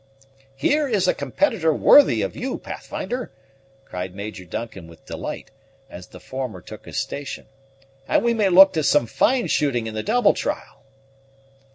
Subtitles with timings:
[0.55, 3.31] "Here is a competitor worthy of you, Pathfinder,"
[3.85, 5.51] cried Major Duncan with delight,
[5.91, 7.45] as the former took his station;
[8.07, 10.81] "and we may look to some fine shooting in the double trial."